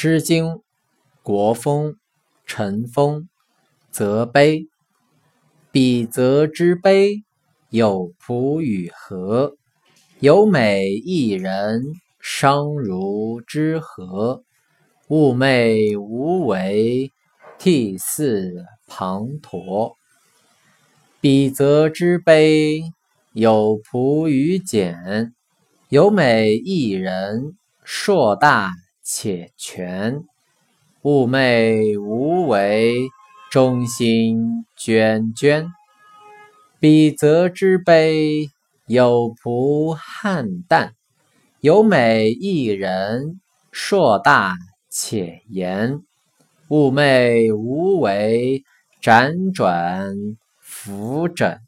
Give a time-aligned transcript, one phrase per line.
[0.00, 0.44] 诗经·
[1.24, 1.90] 国风·
[2.46, 3.28] 陈风，
[3.90, 4.68] 则悲。
[5.72, 7.24] 彼则之悲，
[7.70, 9.56] 有仆与和。
[10.20, 11.82] 有美一人，
[12.20, 14.44] 商如之何？
[15.08, 17.10] 寤寐无为，
[17.58, 19.94] 涕泗滂沱。
[21.20, 22.82] 彼则之悲，
[23.32, 25.34] 有仆与简。
[25.88, 28.70] 有美一人，硕大。
[29.10, 30.26] 且全，
[31.00, 33.08] 寤寐无为，
[33.50, 35.70] 忠心涓涓。
[36.78, 38.50] 彼则之悲，
[38.86, 40.90] 有仆汉旦。
[41.60, 43.40] 有美一人，
[43.72, 44.56] 硕大
[44.90, 46.02] 且严。
[46.68, 48.62] 寤寐无为，
[49.00, 50.14] 辗转
[50.60, 51.62] 浮枕。